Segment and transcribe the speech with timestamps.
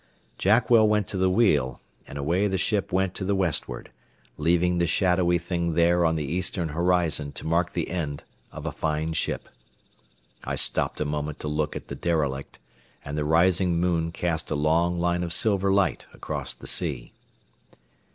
[0.39, 3.91] Jackwell went to the wheel, and away the ship went to the westward,
[4.35, 8.71] leaving the shadowy thing there on the eastern horizon to mark the end of a
[8.71, 9.47] fine ship.
[10.43, 12.57] I stopped a moment to look at the derelict,
[13.05, 17.13] and the rising moon cast a long line of silver light across the sea.